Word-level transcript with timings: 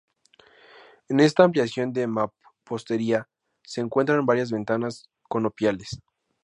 En 1.09 1.19
esta 1.19 1.43
ampliación 1.43 1.93
de 1.93 2.07
mampostería 2.07 3.29
se 3.61 3.81
encuentran 3.81 4.25
varias 4.25 4.49
ventanas 4.49 5.07
conopiales. 5.29 6.01